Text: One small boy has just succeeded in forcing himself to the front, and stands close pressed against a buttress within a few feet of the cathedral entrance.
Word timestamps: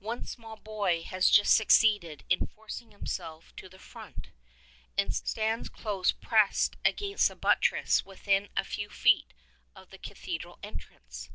One 0.00 0.26
small 0.26 0.56
boy 0.58 1.04
has 1.04 1.30
just 1.30 1.54
succeeded 1.56 2.22
in 2.28 2.46
forcing 2.46 2.90
himself 2.90 3.56
to 3.56 3.66
the 3.66 3.78
front, 3.78 4.28
and 4.98 5.14
stands 5.16 5.70
close 5.70 6.12
pressed 6.12 6.76
against 6.84 7.30
a 7.30 7.34
buttress 7.34 8.04
within 8.04 8.50
a 8.54 8.62
few 8.64 8.90
feet 8.90 9.32
of 9.74 9.88
the 9.88 9.96
cathedral 9.96 10.58
entrance. 10.62 11.30